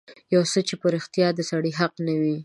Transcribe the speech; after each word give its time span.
يو 0.35 0.41
څه 0.51 0.59
چې 0.67 0.75
په 0.81 0.87
رښتيا 0.95 1.27
د 1.33 1.39
سړي 1.49 1.71
حق 1.79 1.93
نه 2.07 2.13
وي. 2.21 2.35